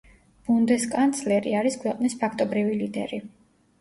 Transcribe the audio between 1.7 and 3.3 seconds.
ქვეყნის ფაქტობრივი ლიდერი.